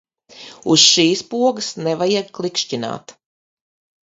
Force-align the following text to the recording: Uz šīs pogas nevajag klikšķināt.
Uz 0.75 0.85
šīs 0.93 1.21
pogas 1.33 1.69
nevajag 1.89 2.33
klikšķināt. 2.39 3.15